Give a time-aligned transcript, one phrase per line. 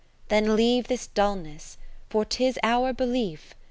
[0.29, 1.77] Then leave this dullness;
[2.09, 3.53] for 'tis our belief.